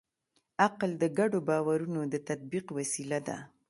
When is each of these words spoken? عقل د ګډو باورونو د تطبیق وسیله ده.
عقل 0.65 0.91
د 1.01 1.03
ګډو 1.17 1.39
باورونو 1.49 2.01
د 2.13 2.15
تطبیق 2.27 2.65
وسیله 2.77 3.19
ده. 3.27 3.37